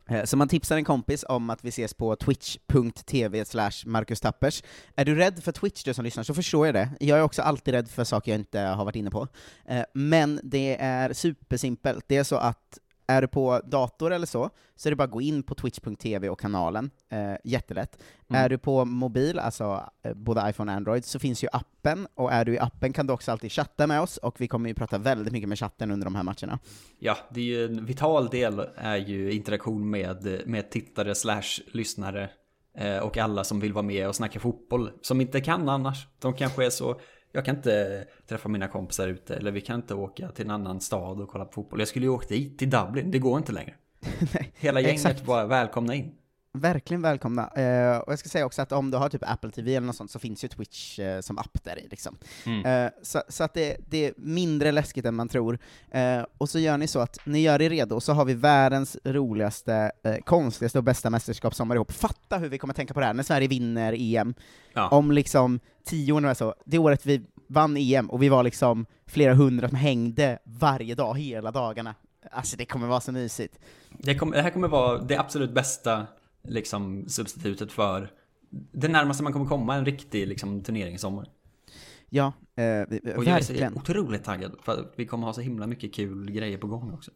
Eh, 0.09 0.25
så 0.25 0.37
man 0.37 0.49
tipsar 0.49 0.77
en 0.77 0.85
kompis 0.85 1.25
om 1.29 1.51
att 1.51 1.65
vi 1.65 1.69
ses 1.69 1.95
på 1.95 2.17
twitch.tv 2.17 3.45
slash 3.45 3.73
Marcus 3.87 4.21
Tappers. 4.21 4.63
Är 4.97 5.05
du 5.05 5.15
rädd 5.15 5.45
för 5.45 5.53
Twitch 5.53 5.85
du 5.85 5.95
som 5.95 6.05
lyssnar, 6.05 6.25
så 6.25 6.35
förstår 6.35 6.67
jag 6.67 6.75
det. 6.75 6.91
Jag 7.01 7.19
är 7.19 7.23
också 7.23 7.43
alltid 7.43 7.75
rädd 7.75 7.91
för 7.91 8.05
saker 8.05 8.33
jag 8.33 8.41
inte 8.41 8.61
har 8.61 8.85
varit 8.85 8.97
inne 8.97 9.11
på. 9.11 9.29
Eh, 9.69 9.85
men 9.95 10.41
det 10.43 10.77
är 10.81 11.13
supersimpelt. 11.13 12.05
Det 12.09 12.17
är 12.17 12.25
så 12.25 12.37
att 12.37 12.79
är 13.07 13.23
du 13.23 13.29
på 13.29 13.61
dator 13.65 14.13
eller 14.13 14.27
så, 14.27 14.51
så 14.77 14.89
är 14.89 14.91
det 14.91 14.97
bara 14.97 15.05
att 15.05 15.11
gå 15.11 15.21
in 15.21 15.43
på 15.43 15.55
twitch.tv 15.55 16.29
och 16.29 16.41
kanalen, 16.41 16.91
eh, 17.09 17.35
jättelätt. 17.45 17.99
Mm. 18.29 18.45
Är 18.45 18.49
du 18.49 18.59
på 18.59 18.85
mobil, 18.85 19.39
alltså 19.39 19.91
eh, 20.03 20.15
både 20.15 20.51
iPhone 20.51 20.73
och 20.73 20.77
Android, 20.77 21.05
så 21.05 21.19
finns 21.19 21.45
ju 21.45 21.49
appen, 21.53 22.07
och 22.15 22.33
är 22.33 22.45
du 22.45 22.55
i 22.55 22.59
appen 22.59 22.93
kan 22.93 23.07
du 23.07 23.13
också 23.13 23.33
alltid 23.33 23.53
chatta 23.53 23.87
med 23.87 24.01
oss, 24.01 24.17
och 24.17 24.41
vi 24.41 24.49
kommer 24.49 24.69
ju 24.69 24.75
prata 24.75 24.99
väldigt 24.99 25.33
mycket 25.33 25.49
med 25.49 25.59
chatten 25.59 25.91
under 25.91 26.05
de 26.05 26.15
här 26.15 26.23
matcherna. 26.23 26.59
Ja, 26.99 27.17
det 27.31 27.41
är 27.41 27.45
ju 27.45 27.65
en 27.65 27.87
vital 27.87 28.29
del 28.29 28.67
är 28.77 28.97
ju 28.97 29.33
interaktion 29.33 29.91
med, 29.91 30.43
med 30.47 30.71
tittare 30.71 31.15
slash 31.15 31.61
lyssnare 31.73 32.31
eh, 32.79 32.99
och 32.99 33.19
alla 33.19 33.45
som 33.45 33.61
vill 33.61 33.73
vara 33.73 33.83
med 33.83 34.09
och 34.09 34.17
snacka 34.17 34.41
fotboll 34.41 34.91
som 35.03 35.21
inte 35.21 35.41
kan 35.41 35.69
annars. 35.69 36.07
De 36.19 36.35
kanske 36.35 36.67
är 36.67 36.71
så, 36.71 37.01
jag 37.35 37.45
kan 37.45 37.57
inte 37.57 38.05
träffa 38.27 38.49
mina 38.49 38.69
kompisar 38.69 39.09
ute 39.09 39.37
eller 39.37 39.51
vi 39.51 39.61
kan 39.61 39.77
inte 39.77 39.95
åka 39.95 40.29
till 40.29 40.45
en 40.45 40.51
annan 40.51 40.81
stad 40.81 41.21
och 41.21 41.29
kolla 41.29 41.45
på 41.45 41.53
fotboll. 41.53 41.79
Jag 41.79 41.89
skulle 41.89 42.07
ju 42.07 42.11
åkt 42.11 42.29
dit, 42.29 42.59
till 42.59 42.71
Dublin, 42.71 43.11
det 43.11 43.19
går 43.19 43.39
inte 43.39 43.53
längre. 43.53 43.75
Hela 44.55 44.81
gänget 44.81 44.95
Exakt. 44.95 45.25
bara 45.25 45.47
välkomna 45.47 45.95
in. 45.95 46.13
Verkligen 46.59 47.03
välkomna. 47.03 47.49
Eh, 47.57 47.99
och 47.99 48.13
jag 48.13 48.19
ska 48.19 48.29
säga 48.29 48.47
också 48.47 48.63
att 48.63 48.73
om 48.73 48.91
du 48.91 48.97
har 48.97 49.09
typ 49.09 49.23
Apple 49.31 49.51
TV 49.51 49.75
eller 49.75 49.87
något 49.87 49.97
sånt 49.97 50.11
så 50.11 50.19
finns 50.19 50.45
ju 50.45 50.49
Twitch 50.49 50.99
eh, 50.99 51.21
som 51.21 51.39
app 51.39 51.65
där 51.65 51.79
i 51.79 51.89
liksom. 51.91 52.17
Mm. 52.47 52.67
Eh, 52.87 52.93
så, 53.03 53.23
så 53.29 53.45
att 53.45 53.55
det, 53.55 53.77
det 53.91 54.07
är 54.07 54.13
mindre 54.17 54.73
läskigt 54.73 55.05
än 55.05 55.15
man 55.15 55.29
tror. 55.29 55.59
Eh, 55.91 56.23
och 56.39 56.49
så 56.49 56.59
gör 56.59 56.79
ni 56.79 56.87
så 56.87 57.01
att 57.01 57.19
ni 57.25 57.41
gör 57.41 57.63
er 57.63 57.71
redo, 57.71 58.01
så 58.01 58.13
har 58.13 58.25
vi 58.25 58.35
världens 58.35 58.97
roligaste, 59.05 59.93
eh, 60.05 60.17
konstigaste 60.17 60.79
och 60.79 60.85
bästa 60.85 61.11
mästerskapssommar 61.11 61.75
ihop. 61.75 61.93
Fatta 61.93 62.39
hur 62.39 62.49
vi 62.49 62.59
kommer 62.59 62.75
tänka 62.75 62.95
på 62.95 63.01
det 63.01 63.07
här 63.07 63.15
när 63.15 63.23
Sverige 63.23 63.49
vinner 63.49 63.95
EM. 63.99 64.35
Ja. 64.73 64.89
Om 64.89 65.13
liksom 65.13 65.61
tio 65.85 66.13
år 66.13 66.27
är 66.27 66.35
så, 66.35 66.55
det 66.65 66.79
året 66.79 67.07
vi 67.07 67.23
vann 67.49 67.77
EM 67.77 68.11
och 68.11 68.23
vi 68.23 68.29
var 68.29 68.43
liksom 68.43 68.87
flera 69.07 69.35
hundra 69.35 69.69
som 69.69 69.79
hängde 69.79 70.39
varje 70.45 70.95
dag, 70.95 71.19
hela 71.19 71.51
dagarna. 71.51 71.95
Alltså 72.31 72.57
det 72.57 72.65
kommer 72.65 72.87
vara 72.87 73.01
så 73.01 73.13
mysigt. 73.13 73.59
Det, 73.99 74.15
kommer- 74.15 74.37
det 74.37 74.43
här 74.43 74.51
kommer 74.51 74.69
vara 74.69 74.99
det 74.99 75.17
absolut 75.19 75.55
bästa 75.55 76.07
liksom, 76.45 77.09
substitutet 77.09 77.73
för 77.73 78.11
det 78.73 78.89
närmaste 78.89 79.23
man 79.23 79.33
kommer 79.33 79.47
komma 79.47 79.75
en 79.75 79.85
riktig 79.85 80.29
liksom, 80.29 80.63
turnering 80.63 80.95
i 80.95 80.99
sommar. 80.99 81.29
Ja, 82.09 82.27
eh, 82.57 82.65
vi- 82.89 83.01
Och 83.17 83.25
jag 83.25 83.27
är 83.27 83.33
verkligen. 83.33 83.75
otroligt 83.77 84.25
taggad 84.25 84.53
för 84.63 84.93
vi 84.97 85.07
kommer 85.07 85.27
ha 85.27 85.35
så 85.35 85.41
himla 85.41 85.67
mycket 85.67 85.95
kul 85.95 86.31
grejer 86.31 86.59
på 86.59 86.67
gång 86.67 86.93
också. 86.93 87.11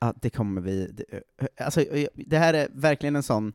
Ja, 0.00 0.14
det 0.20 0.30
kommer 0.30 0.60
vi. 0.60 0.86
det- 0.86 1.22
Alltså, 1.64 1.80
eh, 1.80 2.06
det 2.14 2.38
här 2.38 2.54
är 2.54 2.68
verkligen 2.74 3.16
en 3.16 3.22
sån, 3.22 3.52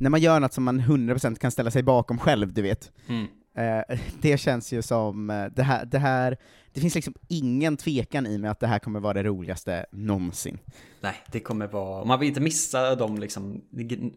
när 0.00 0.10
man 0.10 0.20
gör 0.20 0.40
något 0.40 0.52
som 0.52 0.64
man 0.64 0.80
100% 0.80 1.38
kan 1.38 1.50
ställa 1.50 1.70
sig 1.70 1.82
bakom 1.82 2.18
själv, 2.18 2.52
du 2.54 2.62
vet. 2.62 2.92
Mm. 3.06 3.26
Eh, 3.56 3.96
Det 4.20 4.38
känns 4.38 4.72
ju 4.72 4.82
som, 4.82 5.30
eh, 5.30 5.46
det 5.46 5.62
här, 5.62 5.84
det 5.84 5.98
här, 5.98 6.36
det 6.72 6.80
finns 6.80 6.94
liksom 6.94 7.14
ingen 7.28 7.76
tvekan 7.76 8.26
i 8.26 8.38
mig 8.38 8.50
att 8.50 8.60
det 8.60 8.66
här 8.66 8.78
kommer 8.78 9.00
vara 9.00 9.12
det 9.12 9.22
roligaste 9.22 9.86
någonsin. 9.92 10.58
Nej, 11.00 11.14
det 11.32 11.40
kommer 11.40 11.66
vara, 11.66 12.04
man 12.04 12.20
vill 12.20 12.28
inte 12.28 12.40
missa 12.40 12.94
de 12.94 13.18
liksom, 13.18 13.64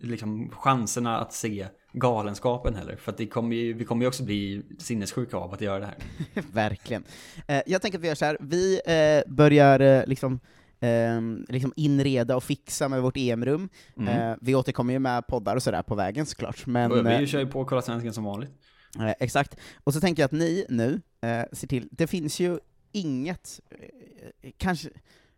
liksom 0.02 0.50
chanserna 0.50 1.20
att 1.20 1.34
se 1.34 1.68
galenskapen 1.94 2.76
heller. 2.76 2.96
För 2.96 3.12
att 3.12 3.30
kommer 3.30 3.56
ju, 3.56 3.74
vi 3.74 3.86
kommer 3.86 4.04
ju 4.04 4.08
också 4.08 4.24
bli 4.24 4.64
sinnessjuka 4.80 5.38
av 5.38 5.54
att 5.54 5.62
göra 5.62 5.80
det 5.80 5.86
här. 5.86 5.98
Verkligen. 6.54 7.04
Eh, 7.48 7.62
jag 7.66 7.82
tänker 7.82 7.98
att 7.98 8.04
vi 8.04 8.08
gör 8.08 8.16
så 8.16 8.26
här. 8.26 8.38
vi 8.40 8.82
eh, 8.86 9.34
börjar 9.34 9.80
eh, 9.80 10.06
liksom, 10.06 10.40
ehm, 10.80 11.46
liksom 11.50 11.74
inreda 11.76 12.36
och 12.36 12.44
fixa 12.44 12.90
med 12.90 13.02
vårt 13.02 13.18
EM-rum. 13.18 13.70
Mm. 13.98 14.32
Eh, 14.32 14.38
vi 14.42 14.56
återkommer 14.56 14.94
ju 14.94 15.00
med 15.00 15.28
poddar 15.28 15.56
och 15.56 15.64
sådär 15.64 15.84
på 15.84 15.96
vägen 15.96 16.26
såklart. 16.26 16.66
Men, 16.66 17.20
vi 17.20 17.28
kör 17.28 17.40
ju 17.40 17.48
på 17.48 17.66
Kolla 17.66 17.82
Svensken 17.82 18.14
som 18.14 18.24
vanligt. 18.24 18.52
Eh, 18.98 19.14
exakt. 19.20 19.56
Och 19.84 19.94
så 19.94 20.02
tänker 20.02 20.24
jag 20.24 20.26
att 20.26 20.32
ni 20.32 20.66
nu 20.70 21.02
eh, 21.22 21.44
ser 21.52 21.68
till, 21.68 21.88
det 21.92 22.08
finns 22.08 22.40
ju 22.40 22.60
inget, 22.92 23.60
eh, 23.70 24.52
kanske, 24.58 24.90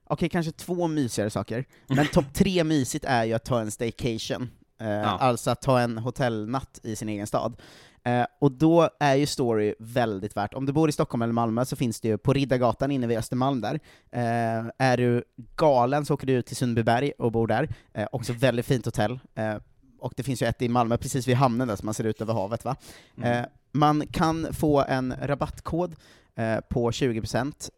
okej 0.03 0.29
kanske 0.29 0.51
två 0.51 0.87
mysigare 0.87 1.29
saker, 1.29 1.65
men 1.87 2.07
topp 2.07 2.33
tre 2.33 2.63
mysigt 2.63 3.05
är 3.05 3.23
ju 3.23 3.33
att 3.33 3.45
ta 3.45 3.61
en 3.61 3.71
staycation, 3.71 4.49
eh, 4.81 5.13
alltså 5.13 5.51
att 5.51 5.61
ta 5.61 5.79
en 5.79 5.97
hotellnatt 5.97 6.79
i 6.83 6.95
sin 6.95 7.09
egen 7.09 7.27
stad. 7.27 7.61
Eh, 8.03 8.25
och 8.39 8.51
då 8.51 8.89
är 8.99 9.15
ju 9.15 9.25
Story 9.25 9.75
väldigt 9.79 10.37
värt, 10.37 10.53
om 10.53 10.65
du 10.65 10.73
bor 10.73 10.89
i 10.89 10.91
Stockholm 10.91 11.21
eller 11.21 11.33
Malmö 11.33 11.65
så 11.65 11.75
finns 11.75 12.01
det 12.01 12.07
ju 12.07 12.17
på 12.17 12.33
Riddargatan 12.33 12.91
inne 12.91 13.07
vid 13.07 13.17
Östermalm 13.17 13.61
där. 13.61 13.79
Eh, 14.11 14.65
är 14.77 14.97
du 14.97 15.23
galen 15.55 16.05
så 16.05 16.13
åker 16.13 16.27
du 16.27 16.33
ut 16.33 16.45
till 16.45 16.55
Sundbyberg 16.55 17.11
och 17.17 17.31
bor 17.31 17.47
där, 17.47 17.69
eh, 17.93 18.07
också 18.11 18.33
väldigt 18.33 18.65
fint 18.65 18.85
hotell. 18.85 19.19
Och 20.01 20.13
det 20.17 20.23
finns 20.23 20.41
ju 20.41 20.47
ett 20.47 20.61
i 20.61 20.69
Malmö 20.69 20.97
precis 20.97 21.27
vid 21.27 21.35
hamnen 21.35 21.67
där, 21.67 21.75
så 21.75 21.85
man 21.85 21.93
ser 21.93 22.03
ut 22.03 22.21
över 22.21 22.33
havet 22.33 22.65
va. 22.65 22.75
Mm. 23.17 23.31
Eh, 23.31 23.45
man 23.71 24.07
kan 24.07 24.53
få 24.53 24.83
en 24.87 25.13
rabattkod 25.21 25.95
eh, 26.35 26.59
på 26.69 26.91
20% 26.91 27.69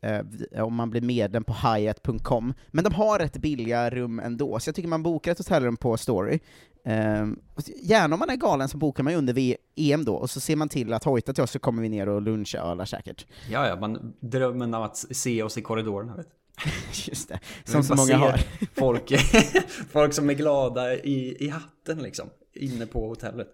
eh, 0.53 0.63
om 0.63 0.75
man 0.75 0.89
blir 0.89 1.01
medlem 1.01 1.43
på 1.43 1.53
hyatt.com, 1.53 2.53
men 2.67 2.83
de 2.83 2.93
har 2.93 3.19
rätt 3.19 3.37
billiga 3.37 3.89
rum 3.89 4.19
ändå, 4.19 4.59
så 4.59 4.67
jag 4.67 4.75
tycker 4.75 4.89
man 4.89 5.03
bokar 5.03 5.31
ett 5.31 5.37
hotellrum 5.37 5.77
på 5.77 5.97
Story. 5.97 6.39
Eh, 6.85 7.27
och 7.53 7.63
gärna 7.83 8.15
om 8.15 8.19
man 8.19 8.29
är 8.29 8.35
galen 8.35 8.69
så 8.69 8.77
bokar 8.77 9.03
man 9.03 9.13
ju 9.13 9.19
under 9.19 9.55
EM 9.75 10.05
då, 10.05 10.15
och 10.15 10.29
så 10.29 10.39
ser 10.39 10.55
man 10.55 10.69
till 10.69 10.93
att 10.93 11.03
hojta 11.03 11.33
till 11.33 11.43
oss 11.43 11.51
så 11.51 11.59
kommer 11.59 11.81
vi 11.81 11.89
ner 11.89 12.09
och 12.09 12.21
lunchölar 12.21 12.85
säkert. 12.85 13.25
Ja, 13.49 13.67
ja, 13.67 13.75
man 13.75 14.13
drömmen 14.19 14.73
av 14.73 14.83
att 14.83 14.97
se 14.97 15.43
oss 15.43 15.57
i 15.57 15.61
korridorerna 15.61 16.15
vet 16.15 16.27
Just 17.07 17.29
det, 17.29 17.39
som 17.63 17.83
så 17.83 17.95
många 17.95 18.17
har. 18.17 18.41
Folk, 18.75 19.11
folk 19.91 20.13
som 20.13 20.29
är 20.29 20.33
glada 20.33 20.95
i, 20.95 21.45
i 21.45 21.49
hatten 21.49 22.03
liksom, 22.03 22.29
inne 22.53 22.85
på 22.85 23.07
hotellet. 23.07 23.47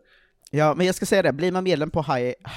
Ja, 0.51 0.74
men 0.75 0.86
jag 0.86 0.96
ska 0.96 1.06
säga 1.06 1.22
det, 1.22 1.34
blir 1.34 1.51
man 1.51 1.63
medlem 1.63 1.91
på 1.91 2.06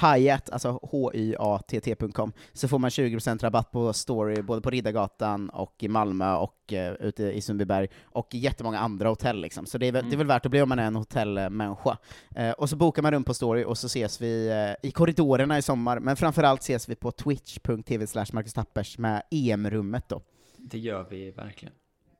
Hyatt, 0.01 0.49
alltså 0.49 0.79
H-Y-A-T-T.com, 0.83 2.33
så 2.53 2.67
får 2.67 2.79
man 2.79 2.89
20% 2.89 3.39
rabatt 3.39 3.71
på 3.71 3.93
Story, 3.93 4.41
både 4.41 4.61
på 4.61 4.69
Riddargatan 4.69 5.49
och 5.49 5.75
i 5.79 5.87
Malmö 5.87 6.35
och 6.35 6.55
uh, 6.71 6.79
ute 6.79 7.23
i 7.23 7.41
Sundbyberg, 7.41 7.87
och 8.03 8.27
jättemånga 8.31 8.79
andra 8.79 9.09
hotell 9.09 9.41
liksom. 9.41 9.65
Så 9.65 9.77
det 9.77 9.87
är, 9.87 9.91
väl, 9.91 10.09
det 10.09 10.15
är 10.15 10.17
väl 10.17 10.27
värt 10.27 10.45
att 10.45 10.51
bli 10.51 10.61
om 10.61 10.69
man 10.69 10.79
är 10.79 10.87
en 10.87 10.95
hotellmänniska. 10.95 11.97
Eh, 12.35 12.51
och 12.51 12.69
så 12.69 12.75
bokar 12.75 13.01
man 13.01 13.11
rum 13.11 13.23
på 13.23 13.33
Story, 13.33 13.63
och 13.63 13.77
så 13.77 13.87
ses 13.87 14.21
vi 14.21 14.47
eh, 14.49 14.89
i 14.89 14.91
korridorerna 14.91 15.57
i 15.57 15.61
sommar, 15.61 15.99
men 15.99 16.15
framförallt 16.15 16.61
ses 16.61 16.89
vi 16.89 16.95
på 16.95 17.11
twitch.tv 17.11 18.07
slash 18.07 18.27
Marcus 18.33 18.53
Tappers 18.53 18.97
med 18.97 19.21
EM-rummet 19.31 20.09
då. 20.09 20.21
Det 20.63 20.77
gör 20.79 21.07
vi 21.09 21.31
verkligen. 21.31 21.73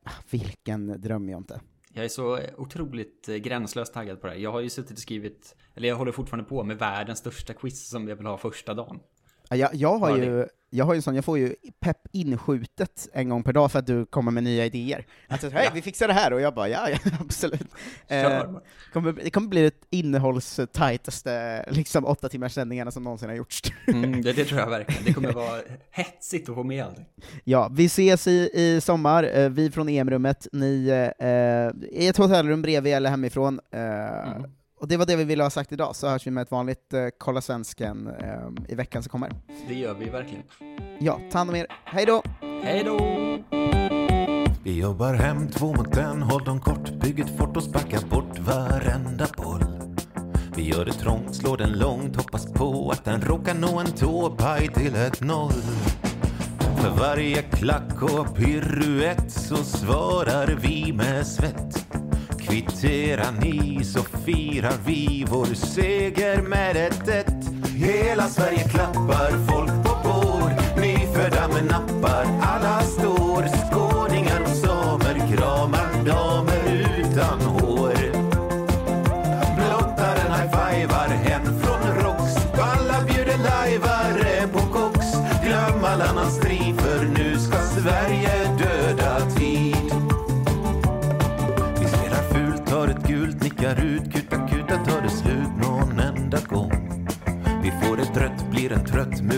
Ah, 0.03 0.11
vilken 0.29 1.01
dröm 1.01 1.29
jag 1.29 1.39
inte. 1.39 1.61
Jag 1.93 2.05
är 2.05 2.09
så 2.09 2.39
otroligt 2.57 3.29
eh, 3.29 3.35
gränslöst 3.35 3.93
taggad 3.93 4.21
på 4.21 4.27
det 4.27 4.33
här. 4.33 4.39
Jag 4.39 4.51
har 4.51 4.59
ju 4.59 4.69
suttit 4.69 4.91
och 4.91 4.97
skrivit, 4.97 5.55
eller 5.75 5.87
jag 5.87 5.95
håller 5.95 6.11
fortfarande 6.11 6.49
på 6.49 6.63
med 6.63 6.77
världens 6.77 7.19
största 7.19 7.53
quiz 7.53 7.89
som 7.89 8.07
jag 8.07 8.15
vill 8.15 8.25
ha 8.25 8.37
första 8.37 8.73
dagen. 8.73 8.99
Ja, 9.55 9.69
Jag, 9.71 9.75
jag 9.75 9.97
har 9.97 10.17
ju, 10.17 10.45
jag 10.69 10.85
har 10.85 10.93
ju 10.93 10.97
en 10.97 11.01
sån, 11.01 11.15
jag 11.15 11.25
får 11.25 11.37
ju 11.37 11.55
pepp 11.79 11.97
inskjutet 12.11 13.09
en 13.13 13.29
gång 13.29 13.43
per 13.43 13.53
dag 13.53 13.71
för 13.71 13.79
att 13.79 13.85
du 13.87 14.05
kommer 14.05 14.31
med 14.31 14.43
nya 14.43 14.65
idéer. 14.65 15.05
Alltså, 15.27 15.49
hej, 15.49 15.63
Ja. 15.65 15.71
vi 15.73 15.81
fixar 15.81 16.07
det 16.07 16.13
här, 16.13 16.33
och 16.33 16.41
jag 16.41 16.53
bara, 16.53 16.69
ja, 16.69 16.89
ja 16.89 16.97
absolut. 17.19 17.67
Eh, 18.07 18.41
kommer, 18.93 19.11
det 19.23 19.29
kommer 19.29 19.47
bli 19.47 19.61
det 19.61 19.97
innehållstajtaste 19.97 21.65
liksom, 21.69 22.05
åtta 22.05 22.29
timmars 22.29 22.53
sändningarna 22.53 22.91
som 22.91 23.03
någonsin 23.03 23.29
har 23.29 23.35
gjorts. 23.35 23.61
Mm, 23.87 24.21
det, 24.21 24.33
det 24.33 24.45
tror 24.45 24.59
jag 24.59 24.69
verkligen. 24.69 25.03
Det 25.05 25.13
kommer 25.13 25.31
vara 25.33 25.61
hetsigt 25.91 26.49
att 26.49 26.55
få 26.55 26.63
med 26.63 26.85
allting. 26.85 27.05
ja, 27.43 27.69
vi 27.71 27.85
ses 27.85 28.27
i, 28.27 28.49
i 28.53 28.81
sommar, 28.81 29.29
eh, 29.37 29.49
vi 29.49 29.71
från 29.71 29.89
EM-rummet, 29.89 30.47
ni 30.51 30.87
eh, 31.19 31.27
i 32.01 32.07
ett 32.07 32.17
hotellrum 32.17 32.61
bredvid 32.61 32.93
eller 32.93 33.09
hemifrån. 33.09 33.59
Eh, 33.71 33.79
Och 34.83 34.89
det 34.89 34.97
var 34.97 35.05
det 35.05 35.15
vi 35.15 35.23
ville 35.23 35.43
ha 35.43 35.49
sagt 35.49 35.71
idag, 35.71 35.95
så 35.95 36.07
hörs 36.07 36.27
vi 36.27 36.31
med 36.31 36.41
ett 36.41 36.51
vanligt 36.51 36.93
eh, 36.93 37.07
Kolla 37.17 37.41
Svensken 37.41 38.07
eh, 38.07 38.71
i 38.71 38.75
veckan 38.75 39.03
som 39.03 39.09
kommer. 39.09 39.31
Det 39.67 39.73
gör 39.73 39.93
vi 39.93 40.09
verkligen. 40.09 40.43
Ja, 40.99 41.19
ta 41.31 41.37
hand 41.37 41.49
om 41.49 41.55
er, 41.55 41.67
hej 41.85 42.05
då! 42.05 42.23
Hej 42.63 42.83
då! 42.83 42.97
Vi 44.63 44.79
jobbar 44.79 45.13
hem 45.13 45.47
två 45.47 45.73
mot 45.73 45.97
en, 45.97 46.21
håll 46.21 46.43
dem 46.43 46.59
kort, 46.59 46.89
bygg 46.89 47.19
ett 47.19 47.37
fort 47.37 47.57
och 47.57 47.63
sparka 47.63 47.99
bort 48.09 48.39
varenda 48.39 49.27
boll. 49.37 49.65
Vi 50.55 50.69
gör 50.69 50.85
det 50.85 50.93
trångt, 50.93 51.35
slår 51.35 51.57
den 51.57 51.79
långt, 51.79 52.15
hoppas 52.15 52.53
på 52.53 52.91
att 52.91 53.05
den 53.05 53.21
råkar 53.21 53.53
nå 53.53 53.79
en 53.79 53.91
tåpaj 53.91 54.67
till 54.67 54.95
ett 54.95 55.21
noll. 55.21 55.63
För 56.81 56.89
varje 56.99 57.41
klack 57.41 58.01
och 58.01 58.35
piruett 58.35 59.31
så 59.31 59.55
svarar 59.55 60.59
vi 60.61 60.93
med 60.93 61.27
svett. 61.27 61.85
Kvitterar 62.47 63.31
ni 63.41 63.83
så 63.83 64.03
firar 64.03 64.73
vi 64.85 65.25
vår 65.29 65.45
seger 65.45 66.41
med 66.41 66.75
ett 66.75 67.07
ett. 67.07 67.33
Hela 67.75 68.27
Sverige 68.27 68.63
klappar, 68.69 69.29
folk 69.47 69.71
på 69.83 70.09
bord, 70.09 70.51
nyfödda 70.77 71.47
med 71.47 71.65
nappar, 71.65 72.25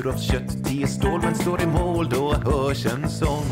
mur 0.06 0.14
av 0.14 0.18
kött, 0.18 0.66
tio 0.66 0.88
stålmän 0.88 1.36
står 1.36 1.62
i 1.62 1.66
mål, 1.66 2.10
då 2.10 2.34
hörs 2.34 2.86
en 2.86 3.10
sång. 3.10 3.46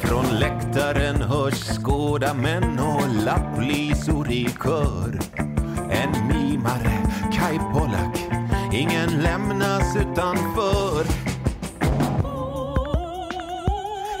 Från 0.00 0.24
läktaren 0.38 1.22
hörs 1.22 1.54
skåda 1.54 2.34
män 2.34 2.78
och 2.78 3.24
lapplisor 3.24 4.30
i 4.30 4.48
kör. 4.62 5.18
En 5.90 6.28
mimare, 6.28 6.98
Kai 7.32 7.58
Pollak, 7.72 8.18
ingen 8.72 9.22
lämnas 9.22 9.96
utanför. 9.96 11.04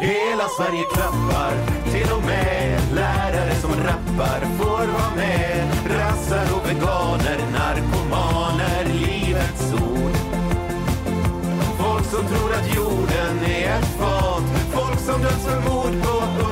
Hela 0.00 0.48
Sverige 0.58 0.84
klappar, 0.94 1.52
till 1.92 2.12
och 2.12 2.26
med 2.26 2.80
lärare 2.94 3.54
som 3.54 3.70
rappar 3.70 4.40
får 4.58 4.86
vara 4.86 5.14
med. 5.16 5.68
Rassar 5.90 6.46
och 6.56 6.70
veganer, 6.70 7.38
narkomaner, 7.52 8.84
livets 8.84 9.72
ord. 9.72 10.15
Folk 12.10 12.28
som 12.28 12.36
tror 12.36 12.52
att 12.52 12.76
jorden 12.76 13.44
är 13.44 13.78
ett 13.78 13.98
fat, 13.98 14.42
folk 14.72 14.98
som 15.00 15.22
döms 15.22 15.44
för 15.44 15.60
mord 15.60 16.02
på 16.02 16.45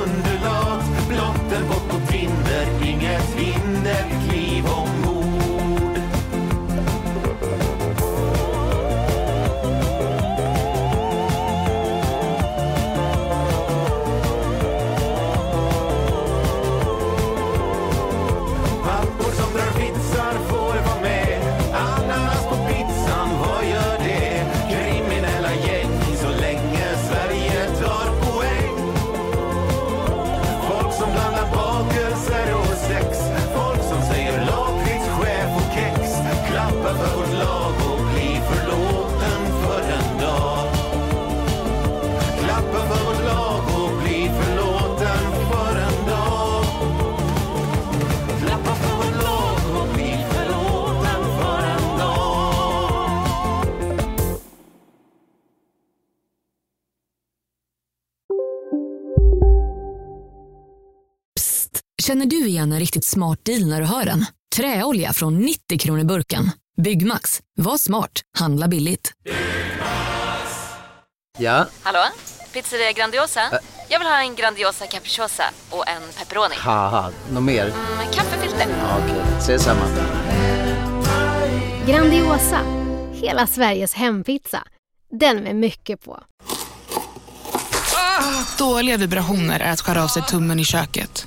Känner 62.15 62.27
du 62.27 62.47
igen 62.47 62.73
en 62.73 62.79
riktigt 62.79 63.05
smart 63.05 63.45
deal 63.45 63.67
när 63.67 63.81
du 63.81 63.87
hör 63.87 64.05
den? 64.05 64.27
Träolja 64.57 65.13
från 65.13 65.39
90 65.39 65.79
kronor 65.79 66.05
burken. 66.05 66.51
Byggmax. 66.83 67.41
Var 67.57 67.79
smart. 67.79 68.11
Handla 68.39 68.69
billigt. 68.69 69.13
Ja, 71.39 71.67
Hallå? 71.83 71.99
Pizzeria 72.53 72.93
Grandiosa? 72.93 73.41
Jag 73.89 73.99
vill 73.99 74.09
ha 74.09 74.21
en 74.21 74.35
Grandiosa 74.35 74.87
capriciosa 74.87 75.43
och 75.71 75.89
en 75.89 76.03
pepperoni. 76.19 76.55
något 77.33 77.43
mer? 77.43 77.73
Med 77.97 78.15
kaffefilter. 78.15 78.67
Ja, 78.81 78.99
Okej, 79.05 79.23
ses 79.39 79.63
samma. 79.63 79.85
Grandiosa, 81.87 82.61
hela 83.13 83.47
Sveriges 83.47 83.95
hempizza. 83.95 84.63
Den 85.21 85.37
med 85.37 85.57
mycket 85.57 86.05
på. 86.05 86.23
Dåliga 88.59 88.97
vibrationer 88.97 89.61
är 89.61 89.73
att 89.73 89.81
skära 89.81 90.05
av 90.05 90.09
sig 90.09 90.23
tummen 90.23 90.61
i 90.61 90.65
köket. 90.65 91.27